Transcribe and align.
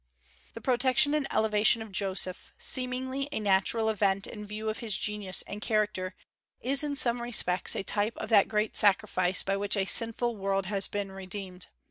The 0.55 0.61
protection 0.61 1.13
and 1.13 1.27
elevation 1.31 1.79
of 1.83 1.91
Joseph, 1.91 2.53
seemingly 2.57 3.29
a 3.31 3.39
natural 3.39 3.87
event 3.87 4.25
in 4.25 4.47
view 4.47 4.67
of 4.67 4.79
his 4.79 4.97
genius 4.97 5.43
and 5.45 5.61
character, 5.61 6.15
is 6.59 6.83
in 6.83 6.95
some 6.95 7.21
respects 7.21 7.75
a 7.75 7.83
type 7.83 8.17
of 8.17 8.29
that 8.29 8.47
great 8.47 8.75
sacrifice 8.75 9.43
by 9.43 9.57
which 9.57 9.77
a 9.77 9.85
sinful 9.85 10.37
world 10.37 10.65
has 10.65 10.87
been 10.87 11.11
redeemed. 11.11 11.67